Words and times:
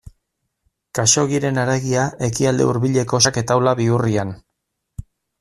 Khaxoggiren 0.99 1.59
haragia 1.63 2.05
Ekialde 2.29 2.67
Hurbileko 2.71 3.21
xake 3.27 3.45
taula 3.53 3.77
bihurrian. 3.83 4.35